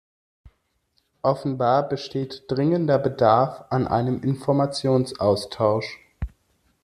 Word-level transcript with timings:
Offenbar 1.21 1.87
besteht 1.87 2.45
dringender 2.47 2.97
Bedarf 2.97 3.65
an 3.69 3.85
einem 3.87 4.23
Informationsaustausch. 4.23 5.99